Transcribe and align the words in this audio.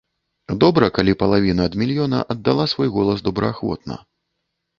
Добра, 0.61 0.87
калі 0.95 1.13
палавіна 1.23 1.67
ад 1.71 1.77
мільёна 1.81 2.23
аддала 2.35 2.65
свой 2.73 2.89
голас 2.97 3.23
добраахвотна. 3.29 4.01